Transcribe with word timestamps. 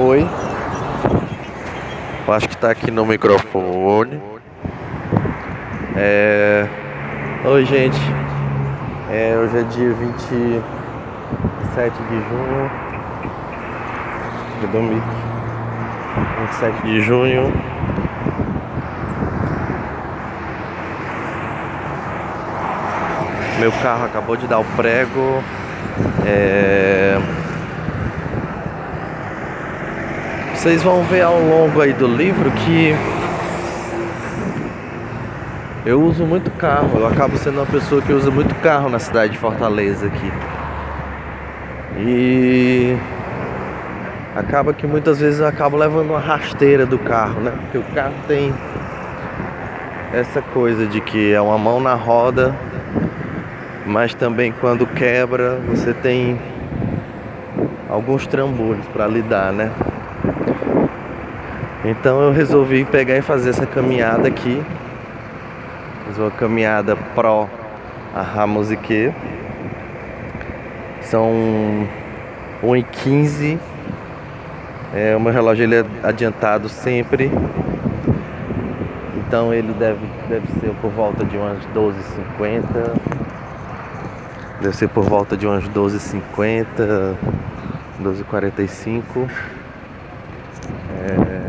Oi. 0.00 0.24
Eu 2.26 2.32
acho 2.32 2.48
que 2.48 2.56
tá 2.56 2.70
aqui 2.70 2.88
no 2.90 3.04
microfone. 3.04 4.20
É. 5.96 6.68
Oi, 7.44 7.64
gente. 7.64 7.98
É, 9.10 9.36
hoje 9.36 9.58
é 9.58 9.62
dia 9.64 9.92
27 9.92 10.62
de 12.02 12.14
junho 12.14 12.88
de 14.60 14.66
27 16.40 16.82
de 16.82 17.00
junho. 17.00 17.52
Meu 23.58 23.72
carro 23.72 24.04
acabou 24.04 24.36
de 24.36 24.46
dar 24.46 24.60
o 24.60 24.64
prego. 24.64 25.42
É... 26.24 27.07
Vocês 30.58 30.82
vão 30.82 31.04
ver 31.04 31.22
ao 31.22 31.38
longo 31.40 31.80
aí 31.80 31.92
do 31.92 32.08
livro 32.08 32.50
que 32.50 32.92
eu 35.86 36.02
uso 36.02 36.26
muito 36.26 36.50
carro. 36.50 36.98
Eu 36.98 37.06
acabo 37.06 37.38
sendo 37.38 37.60
uma 37.60 37.66
pessoa 37.66 38.02
que 38.02 38.12
usa 38.12 38.28
muito 38.28 38.52
carro 38.56 38.88
na 38.88 38.98
cidade 38.98 39.34
de 39.34 39.38
Fortaleza 39.38 40.08
aqui. 40.08 40.32
E 41.98 42.96
acaba 44.34 44.74
que 44.74 44.84
muitas 44.84 45.20
vezes 45.20 45.38
eu 45.38 45.46
acabo 45.46 45.76
levando 45.76 46.10
uma 46.10 46.18
rasteira 46.18 46.84
do 46.84 46.98
carro, 46.98 47.40
né? 47.40 47.52
Porque 47.60 47.78
o 47.78 47.94
carro 47.94 48.14
tem 48.26 48.52
essa 50.12 50.42
coisa 50.42 50.86
de 50.86 51.00
que 51.00 51.32
é 51.32 51.40
uma 51.40 51.56
mão 51.56 51.78
na 51.78 51.94
roda 51.94 52.52
mas 53.86 54.12
também 54.12 54.50
quando 54.50 54.88
quebra 54.88 55.60
você 55.68 55.94
tem 55.94 56.36
alguns 57.88 58.26
trambolhos 58.26 58.86
para 58.88 59.06
lidar, 59.06 59.52
né? 59.52 59.70
Então 61.88 62.20
eu 62.20 62.30
resolvi 62.30 62.84
pegar 62.84 63.16
e 63.16 63.22
fazer 63.22 63.48
essa 63.48 63.64
caminhada 63.64 64.28
aqui. 64.28 64.62
Fiz 66.06 66.18
uma 66.18 66.30
caminhada 66.30 66.94
pró 67.14 67.48
a 68.14 68.20
Ramusique. 68.20 69.10
São 71.00 71.88
1h15. 72.62 73.58
É, 74.94 75.16
o 75.16 75.20
meu 75.20 75.32
relógio 75.32 75.62
ele 75.62 75.76
é 75.76 75.84
adiantado 76.02 76.68
sempre. 76.68 77.30
Então 79.16 79.54
ele 79.54 79.72
deve, 79.72 80.06
deve 80.28 80.46
ser 80.60 80.74
por 80.82 80.90
volta 80.90 81.24
de 81.24 81.38
umas 81.38 81.58
12h50. 81.74 83.00
Deve 84.60 84.76
ser 84.76 84.88
por 84.88 85.04
volta 85.04 85.38
de 85.38 85.46
umas 85.46 85.64
12h50, 85.70 87.14
12h45. 88.02 89.30
É, 91.00 91.48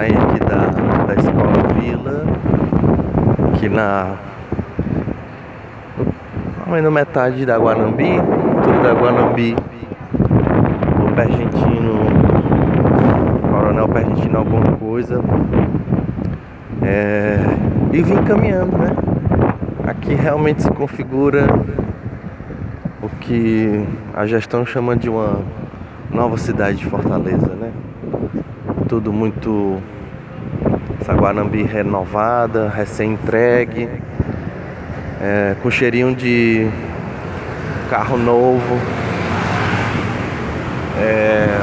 saí 0.00 0.12
aqui 0.12 0.40
da, 0.40 0.66
da 1.06 1.14
escola 1.14 1.74
Vila, 1.74 2.24
aqui 3.52 3.59
na. 3.70 4.16
Na 6.66 6.90
metade 6.90 7.44
da 7.44 7.58
Guanambi, 7.58 8.14
tudo 8.62 8.82
da 8.82 8.94
Guanambi, 8.94 9.56
o 11.04 11.14
Pergentino, 11.14 11.98
Coronel 13.50 13.88
Pergentino 13.88 14.38
alguma 14.38 14.76
coisa. 14.76 15.20
É, 16.80 17.38
e 17.92 18.00
vim 18.02 18.22
caminhando, 18.22 18.78
né? 18.78 18.94
Aqui 19.84 20.14
realmente 20.14 20.62
se 20.62 20.70
configura 20.70 21.46
o 23.02 23.08
que 23.20 23.84
a 24.14 24.24
gestão 24.26 24.64
chama 24.64 24.96
de 24.96 25.08
uma 25.10 25.40
nova 26.12 26.36
cidade 26.36 26.78
de 26.78 26.86
Fortaleza, 26.86 27.48
né? 27.48 27.72
Tudo 28.88 29.12
muito 29.12 29.82
Saguanambi 31.10 31.64
renovada, 31.64 32.68
recém-entregue, 32.68 33.88
é, 35.20 35.56
com 35.60 35.68
cheirinho 35.68 36.14
de 36.14 36.70
carro 37.90 38.16
novo. 38.16 38.78
É... 41.00 41.60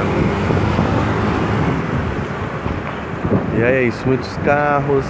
E 3.58 3.64
é 3.64 3.84
isso, 3.84 4.06
muitos 4.06 4.36
carros, 4.44 5.06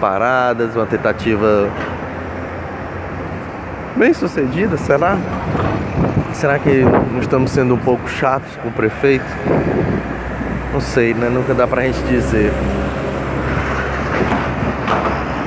paradas, 0.00 0.76
uma 0.76 0.86
tentativa 0.86 1.68
bem 3.96 4.14
sucedida, 4.14 4.76
será? 4.76 5.18
Será 6.32 6.60
que 6.60 6.84
não 7.12 7.18
estamos 7.18 7.50
sendo 7.50 7.74
um 7.74 7.78
pouco 7.78 8.08
chatos 8.08 8.56
com 8.62 8.68
o 8.68 8.72
prefeito? 8.72 9.26
Não 10.72 10.80
sei, 10.80 11.12
né? 11.12 11.28
Nunca 11.28 11.52
dá 11.54 11.66
pra 11.66 11.82
gente 11.82 12.00
dizer. 12.04 12.52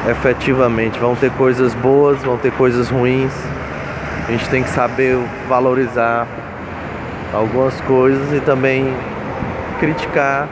Efetivamente, 0.08 1.00
vão 1.00 1.16
ter 1.16 1.32
coisas 1.32 1.74
boas, 1.76 2.22
vão 2.22 2.38
ter 2.38 2.52
coisas 2.52 2.90
ruins. 2.90 3.32
A 4.28 4.32
gente 4.32 4.50
tem 4.50 4.62
que 4.62 4.70
saber 4.70 5.18
valorizar 5.48 6.28
algumas 7.34 7.80
coisas 7.82 8.34
e 8.34 8.42
também 8.42 8.94
criticar 9.80 10.48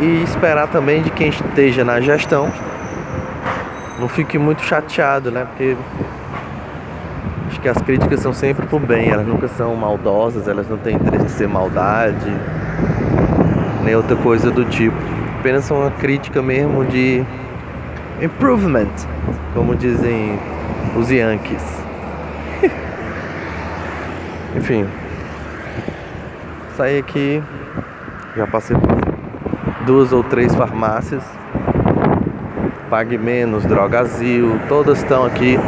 e 0.00 0.22
esperar 0.22 0.68
também 0.68 1.02
de 1.02 1.10
quem 1.10 1.28
esteja 1.28 1.84
na 1.84 2.00
gestão. 2.00 2.50
Não 3.98 4.08
fique 4.08 4.38
muito 4.38 4.62
chateado, 4.62 5.30
né? 5.30 5.46
Porque 5.46 5.76
acho 7.48 7.60
que 7.60 7.68
as 7.68 7.78
críticas 7.78 8.20
são 8.20 8.32
sempre 8.32 8.66
pro 8.66 8.78
bem, 8.78 9.10
elas 9.10 9.26
nunca 9.26 9.48
são 9.48 9.74
maldosas, 9.74 10.46
elas 10.48 10.68
não 10.68 10.78
têm 10.78 10.96
interesse 10.96 11.24
de 11.24 11.30
ser 11.32 11.48
maldade, 11.48 12.32
nem 13.84 13.94
outra 13.94 14.16
coisa 14.16 14.50
do 14.50 14.64
tipo. 14.64 14.96
Apenas 15.38 15.64
são 15.64 15.80
uma 15.80 15.90
crítica 15.90 16.40
mesmo 16.40 16.84
de 16.84 17.24
improvement, 18.20 18.92
como 19.54 19.74
dizem 19.74 20.38
os 20.96 21.10
Yankees. 21.10 21.64
Enfim, 24.56 24.86
saí 26.76 26.98
aqui, 26.98 27.42
já 28.36 28.46
passei 28.46 28.76
por 28.76 29.84
duas 29.86 30.12
ou 30.12 30.22
três 30.22 30.54
farmácias. 30.54 31.22
Pague 32.88 33.16
menos, 33.16 33.64
Drogazil, 33.64 34.60
todas 34.68 34.98
estão 34.98 35.24
aqui 35.24 35.58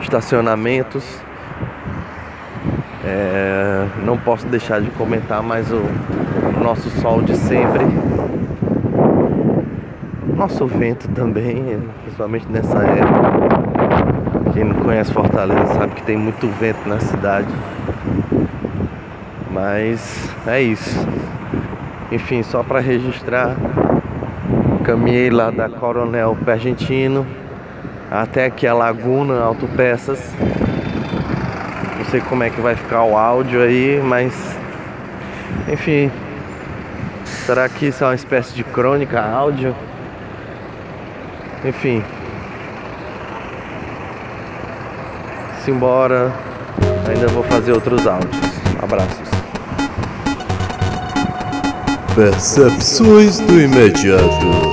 estacionamentos. 0.00 1.04
É, 3.04 3.86
não 4.04 4.16
posso 4.16 4.46
deixar 4.46 4.80
de 4.80 4.90
comentar 4.90 5.42
mais 5.42 5.70
o 5.70 5.82
nosso 6.62 6.88
sol 7.00 7.22
de 7.22 7.36
sempre. 7.36 7.84
Nosso 10.44 10.66
vento 10.66 11.08
também, 11.08 11.82
principalmente 12.02 12.46
nessa 12.50 12.78
época. 12.80 14.52
Quem 14.52 14.62
não 14.62 14.74
conhece 14.74 15.10
Fortaleza 15.10 15.72
sabe 15.72 15.94
que 15.94 16.02
tem 16.02 16.18
muito 16.18 16.46
vento 16.60 16.86
na 16.86 17.00
cidade. 17.00 17.48
Mas 19.50 20.30
é 20.46 20.60
isso. 20.60 21.08
Enfim, 22.12 22.42
só 22.42 22.62
para 22.62 22.78
registrar, 22.78 23.56
caminhei 24.84 25.30
lá 25.30 25.50
da 25.50 25.66
Coronel 25.70 26.36
Pergentino 26.44 27.26
até 28.10 28.44
aqui 28.44 28.66
a 28.66 28.74
Laguna 28.74 29.40
Autopeças. 29.40 30.20
Não 31.96 32.04
sei 32.04 32.20
como 32.20 32.42
é 32.42 32.50
que 32.50 32.60
vai 32.60 32.76
ficar 32.76 33.02
o 33.02 33.16
áudio 33.16 33.62
aí, 33.62 33.98
mas 34.04 34.58
enfim. 35.72 36.10
Será 37.24 37.66
que 37.66 37.86
isso 37.86 38.04
é 38.04 38.08
uma 38.08 38.14
espécie 38.14 38.54
de 38.54 38.62
crônica 38.62 39.18
áudio? 39.18 39.74
Enfim. 41.64 42.02
Simbora. 45.64 46.32
Ainda 47.08 47.26
vou 47.28 47.42
fazer 47.44 47.72
outros 47.72 48.06
áudios. 48.06 48.36
Abraços. 48.82 49.28
Percepções 52.14 53.38
do 53.40 53.60
imediato. 53.60 54.63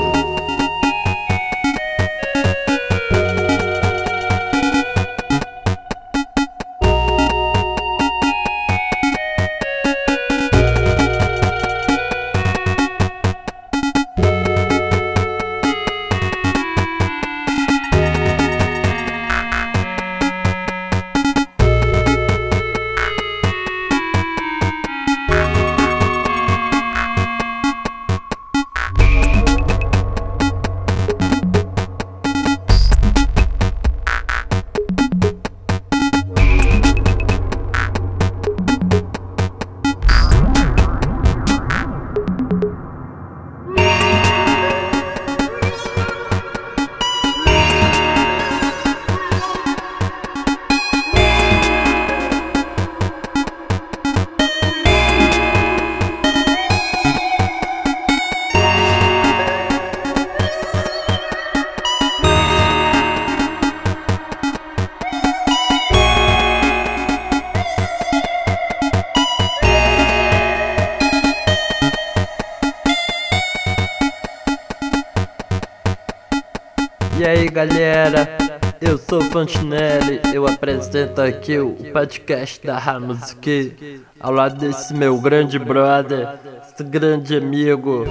Galera, 77.51 78.38
eu 78.80 78.98
sou 78.98 79.21
Fantinelli, 79.25 80.21
eu 80.33 80.48
apresento 80.48 81.21
aqui 81.21 81.59
o 81.59 81.75
podcast 81.92 82.65
da 82.65 82.80
Ramuski 82.80 84.01
ao 84.19 84.31
lado 84.31 84.57
desse 84.57 84.94
meu 84.94 85.19
grande 85.19 85.59
brother, 85.59 86.30
esse 86.63 86.81
grande 86.83 87.36
amigo 87.36 88.06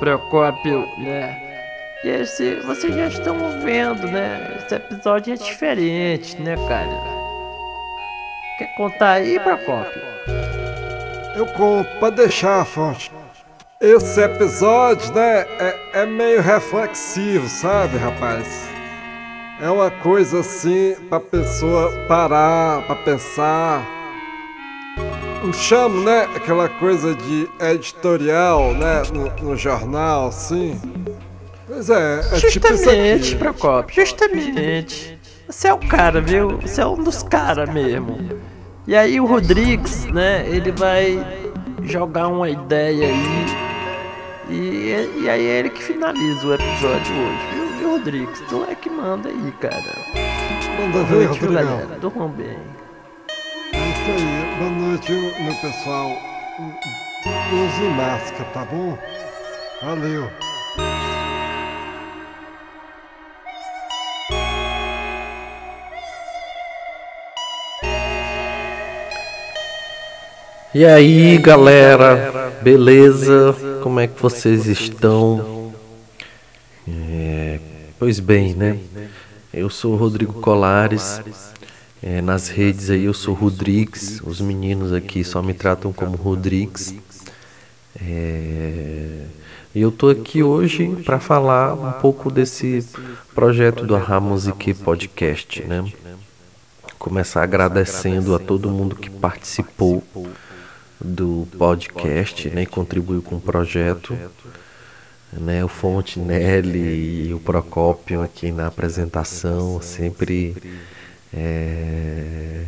Procópio, 0.00 0.80
né? 0.98 1.42
E 2.04 2.08
esse, 2.08 2.56
vocês 2.66 2.94
já 2.94 3.06
estão 3.06 3.36
vendo, 3.62 4.08
né? 4.08 4.58
Esse 4.58 4.74
episódio 4.74 5.32
é 5.32 5.36
diferente, 5.36 6.36
né, 6.42 6.56
cara? 6.68 7.16
Quer 8.58 8.74
contar 8.76 9.12
aí, 9.12 9.38
Procópio? 9.38 10.02
Eu 11.36 11.46
conto, 11.46 11.88
pode 12.00 12.16
deixar, 12.16 12.64
Fonte. 12.66 13.12
Esse 13.78 14.22
episódio, 14.22 15.12
né, 15.12 15.40
é, 15.58 15.76
é 15.92 16.06
meio 16.06 16.40
reflexivo, 16.40 17.46
sabe, 17.46 17.98
rapaz? 17.98 18.66
É 19.60 19.68
uma 19.68 19.90
coisa 19.90 20.40
assim 20.40 20.96
pra 21.10 21.20
pessoa 21.20 21.92
parar, 22.08 22.80
pra 22.86 22.96
pensar. 22.96 23.86
Eu 25.44 25.52
chamo, 25.52 26.02
né, 26.02 26.26
aquela 26.34 26.70
coisa 26.70 27.14
de 27.14 27.46
editorial, 27.60 28.72
né, 28.72 29.02
no, 29.12 29.50
no 29.50 29.56
jornal, 29.56 30.28
assim. 30.28 30.80
Pois 31.66 31.90
é, 31.90 32.20
é 32.20 32.40
tipo 32.40 32.66
Justamente, 32.68 33.34
aqui. 33.34 33.36
Procópio, 33.36 33.94
justamente. 33.94 35.18
Você 35.46 35.68
é 35.68 35.74
o 35.74 35.78
cara, 35.78 36.22
viu? 36.22 36.58
Você 36.62 36.80
é 36.80 36.86
um 36.86 37.02
dos 37.02 37.22
caras 37.22 37.68
mesmo. 37.68 38.40
E 38.86 38.96
aí 38.96 39.20
o 39.20 39.26
Rodrigues, 39.26 40.06
né, 40.06 40.46
ele 40.48 40.72
vai 40.72 41.22
jogar 41.82 42.28
uma 42.28 42.48
ideia 42.48 43.08
aí. 43.08 43.65
E, 44.48 45.22
e 45.22 45.28
aí 45.28 45.46
é 45.46 45.58
ele 45.58 45.70
que 45.70 45.82
finaliza 45.82 46.46
o 46.46 46.54
episódio 46.54 47.14
hoje, 47.16 47.46
viu, 47.52 47.78
viu 47.78 47.90
Rodrigues? 47.90 48.40
Tu 48.48 48.64
é 48.70 48.74
que 48.74 48.88
manda 48.88 49.28
aí, 49.28 49.52
cara. 49.60 49.82
Manda 50.78 51.04
Boa 51.04 51.24
noite, 51.24 51.40
viu, 51.40 51.52
galera? 51.52 51.98
Durmam 52.00 52.28
bem. 52.28 52.58
É 53.72 53.78
isso 53.78 54.10
aí. 54.10 54.58
Boa 54.58 54.70
noite, 54.70 55.12
meu 55.12 55.54
pessoal. 55.56 56.10
Use 57.52 57.88
máscara, 57.96 58.44
tá 58.52 58.64
bom? 58.64 58.96
Valeu. 59.82 60.30
E 70.76 70.84
aí 70.84 71.38
galera, 71.38 72.52
beleza? 72.60 73.56
Como 73.82 73.98
é 73.98 74.06
que 74.06 74.20
vocês 74.20 74.66
estão? 74.66 75.72
É, 76.86 77.58
pois 77.98 78.20
bem, 78.20 78.52
né? 78.52 78.78
Eu 79.54 79.70
sou 79.70 79.94
o 79.94 79.96
Rodrigo 79.96 80.34
Colares. 80.34 81.22
É, 82.02 82.20
nas 82.20 82.50
redes 82.50 82.90
aí 82.90 83.04
eu 83.04 83.14
sou 83.14 83.32
Rodrigues. 83.32 84.20
Os 84.22 84.38
meninos 84.38 84.92
aqui 84.92 85.24
só 85.24 85.40
me 85.40 85.54
tratam 85.54 85.94
como 85.94 86.14
Rodrigues. 86.14 86.94
É, 87.98 89.22
e 89.74 89.80
eu 89.80 89.90
tô 89.90 90.10
aqui 90.10 90.42
hoje 90.42 90.88
para 91.06 91.18
falar 91.18 91.72
um 91.72 91.92
pouco 92.02 92.30
desse 92.30 92.86
projeto 93.34 93.86
do 93.86 93.96
Arra 93.96 94.20
Musique 94.20 94.74
Podcast, 94.74 95.62
né? 95.62 95.90
Começar 96.98 97.42
agradecendo 97.42 98.34
a 98.34 98.38
todo 98.38 98.68
mundo 98.68 98.94
que 98.94 99.08
participou 99.08 100.04
do 101.00 101.46
podcast, 101.58 102.48
né, 102.50 102.64
contribuiu 102.66 103.22
com 103.22 103.36
o 103.36 103.40
projeto, 103.40 104.16
né, 105.32 105.64
o 105.64 105.68
Fontenelle 105.68 107.28
e 107.28 107.34
o 107.34 107.40
Procópio 107.40 108.22
aqui 108.22 108.50
na 108.50 108.66
apresentação, 108.66 109.80
sempre 109.82 110.56
é, 111.34 112.64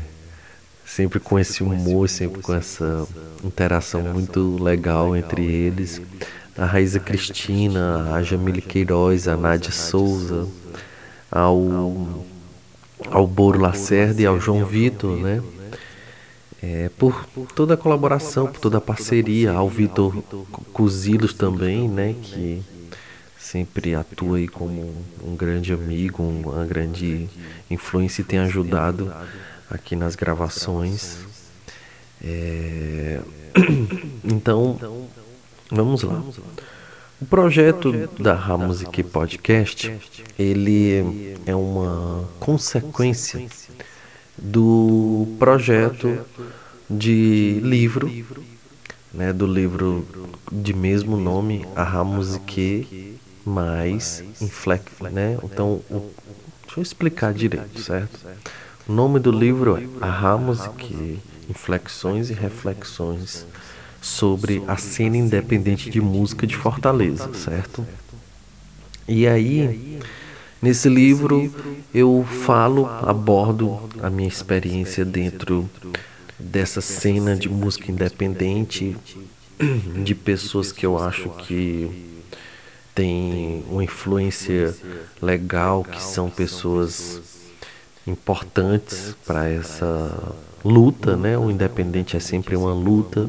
sempre 0.85 1.21
com 1.21 1.39
esse 1.39 1.63
humor, 1.63 2.09
sempre 2.09 2.43
com 2.43 2.55
essa 2.55 3.07
interação 3.45 4.03
muito 4.03 4.63
legal 4.63 5.17
entre 5.17 5.45
eles. 5.45 6.01
A 6.57 6.65
Raíza 6.67 6.99
Cristina, 6.99 8.15
a 8.15 8.23
Jamile 8.23 8.61
Queiroz, 8.61 9.29
a 9.29 9.37
Nádia 9.37 9.71
Souza, 9.71 10.49
ao, 11.31 12.25
ao 13.11 13.27
Boro 13.27 13.61
Lacerda 13.61 14.21
e 14.21 14.27
ao 14.27 14.41
João 14.41 14.65
Vitor, 14.65 15.17
né? 15.17 15.41
É, 16.61 16.91
por 16.99 17.25
toda 17.55 17.75
a 17.75 17.77
colaboração, 17.77 18.49
por 18.49 18.61
toda 18.61 18.79
a 18.79 18.81
parceria, 18.81 19.53
ao 19.53 19.69
Vitor 19.69 20.17
Cusilos 20.73 21.33
também, 21.33 21.89
né, 21.89 22.17
que 22.21 22.63
sempre 23.39 23.95
atua 23.95 24.39
aí 24.39 24.49
como 24.49 24.93
um 25.25 25.37
grande 25.37 25.73
amigo, 25.73 26.23
uma 26.23 26.67
grande 26.67 27.29
influência 27.71 28.23
e 28.23 28.25
tem 28.25 28.41
ajudado 28.41 29.13
aqui 29.71 29.95
nas 29.95 30.17
gravações. 30.17 31.19
É, 32.21 33.21
Então, 34.25 34.79
vamos 35.71 36.03
lá. 36.03 36.23
O 37.21 37.27
projeto 37.27 38.09
da 38.19 38.35
Ramusique 38.35 39.03
Podcast, 39.03 39.93
ele 40.39 41.37
é 41.47 41.55
uma 41.55 42.29
consequência 42.39 43.45
do 44.38 45.26
projeto 45.38 46.19
de 46.88 47.61
livro, 47.62 48.11
né, 49.12 49.32
do 49.32 49.46
livro 49.46 50.06
de 50.50 50.73
mesmo 50.73 51.17
nome, 51.17 51.66
A 51.76 52.02
Musique 52.04 53.14
mais 53.45 54.23
Inflex, 54.40 54.85
né? 55.12 55.38
Então, 55.42 55.80
o- 55.90 56.11
deixa 56.66 56.80
eu 56.80 56.83
explicar 56.83 57.33
direito, 57.35 57.80
certo? 57.80 58.18
O 58.88 58.92
nome 58.92 59.18
do 59.18 59.30
livro 59.30 59.76
é 59.76 59.87
A 60.00 60.37
Musique, 60.37 61.18
Inflexões 61.49 62.30
e 62.30 62.35
Reflexões 62.35 63.47
sobre 64.00 64.62
a 64.68 64.76
cena 64.76 65.16
independente 65.16 65.90
de 65.90 66.00
música 66.00 66.47
de 66.47 66.57
Fortaleza, 66.57 67.30
certo? 67.35 67.87
E 69.07 69.26
aí, 69.26 69.99
nesse 70.61 70.88
livro, 70.88 71.53
eu 71.95 72.27
falo, 72.45 72.87
abordo 72.87 73.81
a 74.03 74.11
minha 74.11 74.29
experiência 74.29 75.05
dentro 75.05 75.69
dessa 76.38 76.81
cena 76.81 77.35
de 77.35 77.49
música 77.49 77.91
independente, 77.91 78.97
de 80.05 80.15
pessoas 80.15 80.71
que 80.71 80.87
eu 80.87 80.99
acho 80.99 81.29
que 81.31 82.19
têm 82.95 83.65
uma 83.69 83.85
influência 83.85 84.75
legal, 85.21 85.85
que 85.85 86.03
são 86.03 86.31
pessoas 86.31 87.21
importantes 88.07 89.15
para 89.27 89.49
essa 89.49 90.35
luta, 90.65 91.17
né? 91.17 91.37
O 91.38 91.50
independente 91.50 92.17
é 92.17 92.21
sempre 92.21 92.57
uma 92.57 92.73
luta. 92.73 93.29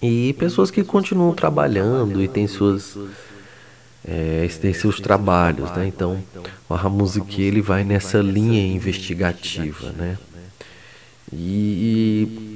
E 0.00 0.32
pessoas 0.34 0.70
que 0.70 0.82
continuam 0.82 1.34
trabalhando 1.34 2.22
e 2.22 2.28
têm 2.28 2.46
suas 2.46 2.96
é, 4.04 4.48
tem 4.60 4.72
seus 4.72 5.00
trabalhos, 5.00 5.70
né? 5.72 5.86
Então, 5.86 6.18
o 6.68 6.74
Ramusique 6.74 7.42
ele 7.42 7.60
vai 7.60 7.84
nessa 7.84 8.18
linha 8.18 8.66
investigativa, 8.74 9.92
né? 9.92 10.18
E, 11.32 12.52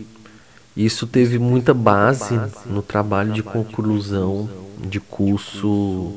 e 0.76 0.84
isso 0.84 1.06
teve 1.06 1.38
muita 1.38 1.72
base 1.72 2.38
no 2.66 2.82
trabalho 2.82 3.32
de 3.32 3.42
conclusão 3.42 4.48
de 4.78 5.00
curso 5.00 6.12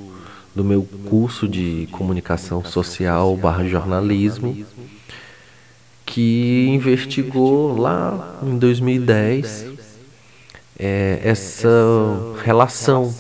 do 0.54 0.64
meu 0.64 0.84
curso 1.10 1.48
de 1.48 1.88
comunicação 1.92 2.66
social 2.66 3.38
barra 3.38 3.66
jornalismo 3.66 4.66
que 6.06 6.68
investigou 6.70 7.78
lá 7.78 8.40
em 8.44 8.58
2010 8.58 9.68
é, 10.78 11.20
essa 11.24 11.70
relação 12.44 13.14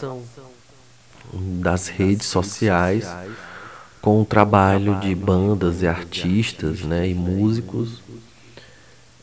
das 1.33 1.87
redes 1.87 2.27
sociais 2.27 3.07
com 4.01 4.21
o 4.21 4.25
trabalho 4.25 4.99
de 4.99 5.13
bandas 5.13 5.81
e 5.81 5.87
artistas 5.87 6.81
né, 6.81 7.07
e 7.09 7.13
músicos. 7.13 8.01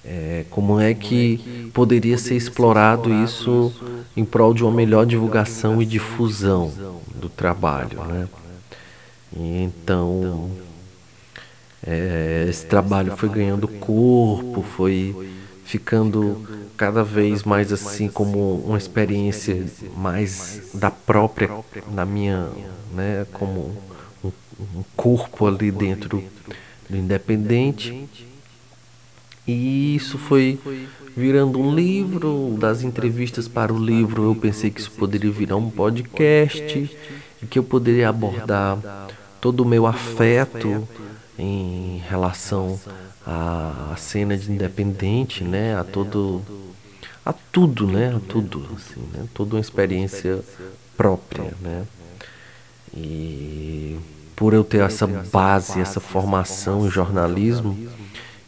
É, 0.04 0.44
como 0.50 0.78
é 0.78 0.94
que 0.94 1.70
poderia 1.74 2.16
ser 2.16 2.36
explorado 2.36 3.12
isso 3.12 3.72
em 4.16 4.24
prol 4.24 4.54
de 4.54 4.62
uma 4.62 4.70
melhor 4.70 5.04
divulgação 5.04 5.82
e 5.82 5.86
difusão 5.86 6.72
do 7.16 7.28
trabalho? 7.28 8.04
Né? 8.04 8.28
Então, 9.36 10.50
é, 11.84 12.46
esse 12.48 12.66
trabalho 12.66 13.16
foi 13.16 13.28
ganhando 13.28 13.66
corpo, 13.66 14.62
foi 14.62 15.14
ficando 15.66 16.46
cada 16.76 17.02
vez 17.02 17.42
mais 17.42 17.72
assim 17.72 18.08
como 18.08 18.54
uma 18.60 18.78
experiência 18.78 19.66
mais 19.96 20.70
da 20.72 20.90
própria 20.90 21.50
na 21.92 22.04
minha 22.04 22.48
né 22.92 23.26
como 23.32 23.76
um, 24.24 24.30
um 24.76 24.84
corpo 24.96 25.46
ali 25.46 25.70
dentro 25.70 26.22
do 26.88 26.96
independente. 26.96 28.08
E 29.46 29.94
isso 29.94 30.18
foi 30.18 30.58
virando 31.16 31.58
um 31.60 31.74
livro 31.74 32.56
das 32.58 32.82
entrevistas 32.82 33.46
para 33.46 33.72
o 33.72 33.78
livro 33.78 34.24
eu 34.24 34.34
pensei 34.34 34.70
que 34.70 34.80
isso 34.80 34.90
poderia 34.90 35.30
virar 35.30 35.56
um 35.56 35.70
podcast 35.70 36.90
e 37.42 37.46
que 37.46 37.58
eu 37.58 37.62
poderia 37.62 38.08
abordar 38.08 39.08
todo 39.40 39.60
o 39.60 39.64
meu 39.64 39.86
afeto 39.86 40.86
em 41.38 42.02
relação 42.08 42.78
à 43.26 43.94
cena 43.96 44.36
de 44.36 44.52
independente, 44.52 45.42
né? 45.42 45.76
A 45.76 45.82
todo 45.82 46.42
a 47.24 47.32
tudo, 47.32 47.88
né? 47.88 48.14
A 48.14 48.20
tudo, 48.20 48.64
assim, 48.76 49.00
né? 49.12 49.26
Toda 49.34 49.56
uma 49.56 49.60
experiência 49.60 50.40
própria, 50.96 51.52
né? 51.60 51.84
E 52.96 53.98
por 54.36 54.54
eu 54.54 54.62
ter 54.62 54.82
essa 54.82 55.06
base, 55.06 55.80
essa 55.80 55.98
formação 55.98 56.86
em 56.86 56.90
jornalismo, 56.90 57.76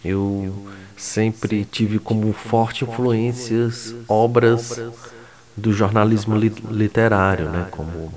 eu 0.05 0.67
sempre 0.97 1.65
tive 1.65 1.99
como 1.99 2.33
forte 2.33 2.85
influências 2.85 3.95
obras 4.07 4.81
do 5.57 5.73
jornalismo 5.73 6.37
literário, 6.37 7.49
né? 7.49 7.67
Como 7.71 8.13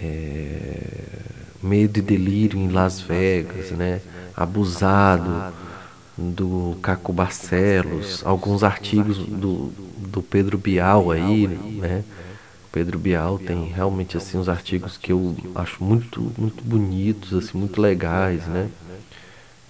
é, 0.00 1.23
Medo 1.64 1.98
e 1.98 2.02
Delírio 2.02 2.58
em 2.58 2.68
Las 2.68 3.00
Vegas, 3.00 3.70
né? 3.70 4.02
Abusado 4.36 5.54
do 6.16 6.76
Caco 6.82 7.10
Barcelos, 7.10 8.22
alguns 8.24 8.62
artigos 8.62 9.16
do, 9.16 9.72
do 9.96 10.22
Pedro 10.22 10.58
Bial 10.58 11.10
aí, 11.10 11.48
né? 11.48 12.04
Pedro 12.70 12.98
Bial 12.98 13.38
tem 13.38 13.66
realmente 13.66 14.16
assim 14.16 14.36
uns 14.36 14.48
artigos 14.48 14.98
que 14.98 15.10
eu 15.10 15.34
acho 15.54 15.82
muito 15.82 16.32
muito 16.36 16.62
bonitos, 16.62 17.32
assim, 17.32 17.56
muito 17.56 17.80
legais, 17.80 18.46
né? 18.46 18.68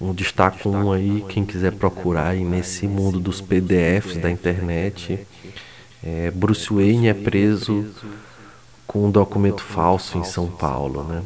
Um 0.00 0.12
destaque 0.12 0.66
um 0.66 0.90
aí, 0.90 1.24
quem 1.28 1.44
quiser 1.44 1.72
procurar 1.72 2.30
aí 2.30 2.44
nesse 2.44 2.88
mundo 2.88 3.20
dos 3.20 3.40
PDFs 3.40 4.16
da 4.16 4.30
internet. 4.30 5.24
É, 6.02 6.30
Bruce 6.32 6.68
Wayne 6.74 7.06
é 7.06 7.14
preso 7.14 7.86
com 8.86 9.06
um 9.06 9.10
documento 9.10 9.62
falso 9.62 10.18
em 10.18 10.24
São 10.24 10.48
Paulo, 10.48 11.04
né? 11.04 11.22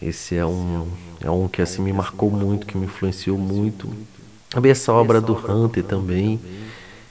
Esse 0.00 0.36
é 0.36 0.46
um, 0.46 0.86
é 1.20 1.30
um 1.30 1.48
que 1.48 1.60
assim 1.60 1.82
me 1.82 1.92
marcou 1.92 2.30
muito, 2.30 2.66
que 2.66 2.76
me 2.76 2.86
influenciou 2.86 3.36
muito. 3.36 3.88
Também 4.48 4.70
essa 4.70 4.92
obra 4.92 5.20
do 5.20 5.34
Hunter 5.34 5.84
também. 5.84 6.40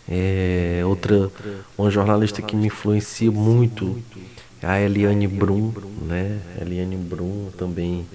É 0.09 0.81
outra, 0.85 1.29
uma 1.77 1.91
jornalista 1.91 2.41
que 2.41 2.55
me 2.55 2.67
influencia 2.67 3.29
muito, 3.29 4.01
a 4.63 4.79
Eliane 4.79 5.27
Brum, 5.27 5.73
né? 6.01 6.39
Eliane 6.61 6.95
Brum 6.95 7.49
também 7.57 8.07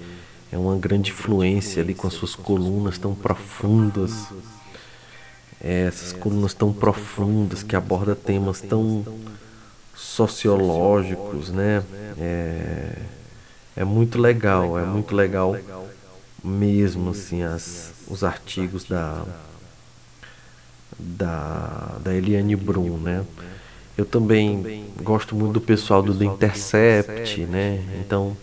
é 0.51 0.57
uma 0.57 0.75
grande 0.75 1.11
influência 1.11 1.81
ali 1.81 1.93
com 1.93 2.07
as 2.07 2.13
suas 2.13 2.35
colunas 2.35 2.97
tão 2.97 3.13
profundas. 3.13 4.27
É, 5.61 5.85
essas 5.87 6.11
colunas 6.11 6.53
tão 6.53 6.73
profundas 6.73 7.63
que 7.63 7.75
abordam 7.75 8.15
temas 8.15 8.59
tão 8.59 9.05
sociológicos, 9.95 11.49
né? 11.49 11.83
É, 12.19 12.97
é 13.75 13.83
muito 13.83 14.19
legal, 14.19 14.77
é 14.77 14.85
muito 14.85 15.15
legal 15.15 15.55
mesmo 16.43 17.11
assim 17.11 17.41
as, 17.41 17.93
os 18.07 18.23
artigos 18.23 18.83
da 18.83 19.23
da, 20.99 21.97
da 22.03 22.13
Eliane 22.13 22.55
Brum, 22.55 22.97
né? 22.97 23.25
Eu 23.97 24.05
também 24.05 24.85
gosto 25.01 25.35
muito 25.35 25.53
do 25.53 25.61
pessoal 25.61 26.01
do 26.01 26.13
The 26.13 26.25
Intercept, 26.25 27.41
né? 27.41 27.83
Então, 27.99 28.35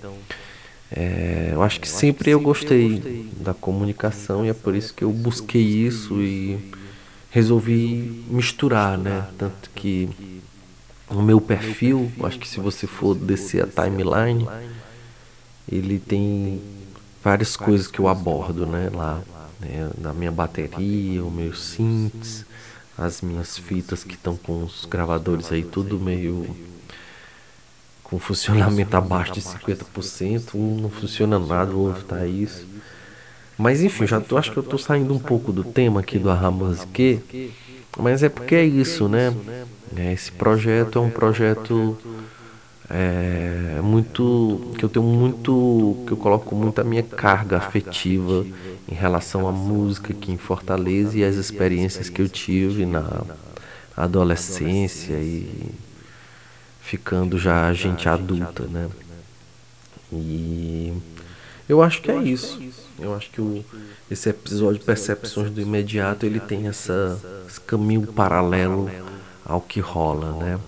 é, 0.91 1.51
eu 1.53 1.63
acho 1.63 1.81
que 1.81 1.89
sempre 1.89 2.31
eu 2.31 2.41
gostei 2.41 3.31
da 3.37 3.55
comunicação 3.55 4.45
e 4.45 4.49
é 4.49 4.55
por 4.55 4.75
isso 4.75 4.93
que 4.93 5.03
eu 5.03 5.11
busquei 5.11 5.63
isso 5.63 6.21
e 6.21 6.73
resolvi 7.31 8.25
misturar, 8.29 8.99
né? 8.99 9.27
Tanto 9.39 9.71
que 9.75 10.09
no 11.11 11.23
meu 11.23 11.41
perfil, 11.41 12.11
acho 12.23 12.39
que 12.39 12.49
se 12.49 12.61
você 12.61 12.87
for 12.87 13.15
descer 13.15 13.65
a 13.65 13.67
timeline, 13.67 14.47
ele 15.71 15.99
tem 15.99 16.61
várias 17.23 17.57
coisas 17.57 17.87
que 17.87 17.99
eu 17.99 18.09
abordo, 18.09 18.67
né, 18.67 18.91
lá, 18.93 19.21
né, 19.61 19.91
na 19.99 20.13
minha 20.13 20.33
bateria, 20.33 21.25
os 21.25 21.33
meus 21.33 21.63
synths, 21.63 22.45
as 22.97 23.23
minhas 23.23 23.57
fitas 23.57 24.05
que 24.05 24.15
estão 24.15 24.37
com 24.37 24.65
os 24.65 24.85
gravadores 24.85 25.51
aí 25.53 25.63
tudo 25.63 25.99
meio 25.99 26.55
com 28.03 28.19
funcionamento 28.19 28.97
abaixo 28.97 29.33
de 29.33 29.41
50%, 29.41 30.55
um 30.55 30.81
não 30.81 30.91
funciona 30.91 31.39
nada, 31.39 31.73
o 31.73 31.79
outro 31.79 32.03
tá 32.03 32.27
isso. 32.27 32.67
Mas 33.57 33.83
enfim, 33.83 34.07
já 34.07 34.21
tô, 34.21 34.37
acho 34.37 34.51
que 34.51 34.57
eu 34.57 34.63
tô 34.63 34.77
saindo 34.77 35.15
um 35.15 35.19
pouco 35.19 35.53
do 35.53 35.63
tema 35.63 36.01
aqui 36.01 36.19
do 36.19 36.29
Arramusque, 36.29 37.23
mas 37.97 38.23
é 38.23 38.29
porque 38.29 38.57
é 38.57 38.65
isso, 38.65 39.09
né? 39.09 39.33
É, 39.97 40.13
esse 40.13 40.33
projeto 40.33 40.99
é 40.99 41.03
um 41.03 41.11
projeto 41.11 41.97
é, 42.91 43.81
muito 43.83 44.73
que 44.77 44.85
eu 44.85 44.89
tenho 44.89 45.07
muito 45.07 46.03
que 46.07 46.13
eu 46.13 46.17
coloco 46.17 46.57
muito 46.57 46.81
a 46.81 46.85
minha 46.85 47.05
carga 47.05 47.57
afetiva 47.57 48.45
em 48.89 48.95
relação 48.95 49.47
à 49.47 49.53
música 49.53 50.13
aqui 50.13 50.33
em 50.33 50.37
Fortaleza 50.37 51.17
e 51.17 51.23
as 51.23 51.37
experiências 51.37 52.09
que 52.09 52.21
eu 52.21 52.29
tive 52.29 52.85
na 52.85 53.23
adolescência 53.97 55.15
e 55.15 55.71
ficando 56.81 57.39
já 57.39 57.73
gente 57.73 58.09
adulta, 58.09 58.65
né? 58.65 58.89
E 60.13 60.93
eu 61.69 61.81
acho 61.81 62.03
que 62.03 62.11
é 62.11 62.19
isso. 62.19 62.61
Eu 62.99 63.15
acho 63.15 63.31
que 63.31 63.41
o, 63.41 63.65
esse 64.11 64.29
episódio 64.29 64.83
Percepções 64.83 65.51
do 65.51 65.61
Imediato 65.61 66.27
ele 66.27 66.41
tem 66.41 66.67
essa, 66.67 67.21
esse 67.49 67.61
caminho 67.61 68.05
paralelo 68.09 68.91
ao 69.45 69.61
que 69.61 69.79
rola, 69.79 70.33
né? 70.45 70.59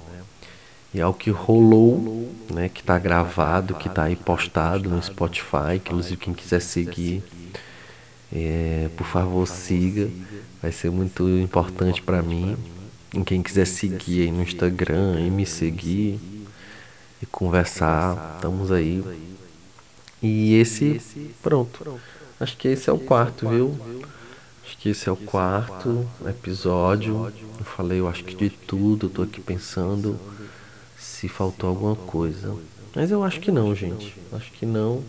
E 0.94 1.00
ao 1.00 1.14
que 1.14 1.30
rolou, 1.30 2.30
né? 2.50 2.68
Que 2.68 2.82
tá 2.82 2.98
gravado, 2.98 3.74
que 3.74 3.88
tá 3.88 4.04
aí 4.04 4.16
postado 4.16 4.90
no 4.90 5.02
Spotify, 5.02 5.76
inclusive 5.76 6.16
quem 6.16 6.34
quiser 6.34 6.60
seguir, 6.60 7.22
é, 8.30 8.88
por 8.96 9.06
favor 9.06 9.46
siga, 9.46 10.08
vai 10.60 10.72
ser 10.72 10.90
muito 10.90 11.28
importante 11.28 12.02
para 12.02 12.22
mim. 12.22 12.56
E 13.14 13.22
quem 13.24 13.42
quiser 13.42 13.66
seguir 13.66 14.22
aí 14.22 14.32
no 14.32 14.42
Instagram 14.42 15.20
e 15.20 15.30
me 15.30 15.44
seguir 15.44 16.18
e 17.20 17.26
conversar, 17.26 18.34
estamos 18.36 18.72
aí. 18.72 19.02
E 20.22 20.54
esse, 20.54 21.00
pronto. 21.42 22.00
Acho 22.40 22.56
que 22.56 22.68
esse 22.68 22.88
é 22.88 22.92
o 22.92 22.98
quarto, 22.98 23.48
viu? 23.48 23.78
Acho 24.64 24.78
que 24.78 24.88
esse 24.88 25.08
é 25.08 25.12
o 25.12 25.16
quarto 25.16 26.08
episódio. 26.26 27.32
Eu 27.58 27.64
falei, 27.64 28.00
eu 28.00 28.08
acho 28.08 28.24
que 28.24 28.34
de 28.34 28.48
tudo, 28.48 29.06
eu 29.06 29.10
tô 29.10 29.22
aqui 29.22 29.40
pensando 29.40 30.18
se 31.02 31.28
faltou 31.28 31.68
alguma 31.68 31.96
coisa. 31.96 32.54
Mas 32.94 33.10
eu 33.10 33.24
acho 33.24 33.40
que 33.40 33.50
não, 33.50 33.74
gente. 33.74 34.16
Acho 34.32 34.52
que 34.52 34.64
não. 34.64 35.02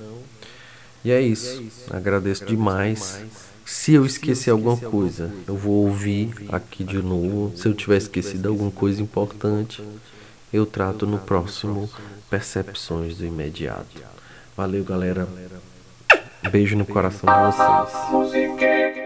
E 1.05 1.11
é 1.11 1.21
isso. 1.21 1.63
Agradeço 1.91 2.45
demais. 2.45 3.23
Se 3.65 3.93
eu 3.93 4.05
esqueci 4.05 4.49
alguma 4.49 4.75
coisa, 4.75 5.31
eu 5.47 5.55
vou 5.55 5.85
ouvir 5.85 6.33
aqui 6.49 6.83
de 6.83 6.97
novo. 6.97 7.55
Se 7.55 7.67
eu 7.67 7.73
tiver 7.73 7.97
esquecido 7.97 8.49
alguma 8.49 8.71
coisa 8.71 9.01
importante, 9.01 9.83
eu 10.51 10.65
trato 10.65 11.05
no 11.05 11.19
próximo 11.19 11.89
Percepções 12.29 13.17
do 13.17 13.25
Imediato. 13.25 14.01
Valeu, 14.57 14.83
galera. 14.83 15.27
Beijo 16.51 16.75
no 16.75 16.85
coração 16.85 17.29
de 17.29 17.55
vocês. 17.55 19.02